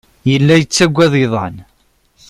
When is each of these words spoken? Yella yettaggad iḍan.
Yella 0.31 0.55
yettaggad 0.57 1.13
iḍan. 1.23 1.55